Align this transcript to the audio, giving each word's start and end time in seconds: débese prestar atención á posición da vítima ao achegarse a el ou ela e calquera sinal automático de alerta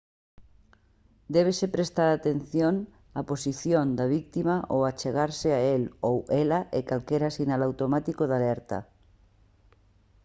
débese 1.35 1.67
prestar 1.75 2.09
atención 2.11 2.75
á 3.19 3.21
posición 3.31 3.85
da 3.97 4.05
vítima 4.17 4.55
ao 4.71 4.79
achegarse 4.91 5.49
a 5.53 5.61
el 5.75 5.83
ou 6.09 6.17
ela 6.43 6.59
e 6.77 6.79
calquera 6.89 7.35
sinal 7.37 7.61
automático 7.69 8.23
de 8.25 8.35
alerta 8.39 8.77